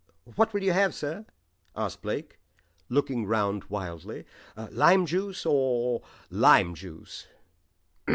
[0.35, 1.27] "What will you have, sir?"
[1.75, 2.39] asked Blake,
[2.89, 4.25] looking round wildly.
[4.71, 5.51] "Lime juice or
[6.01, 7.27] or lime juice?"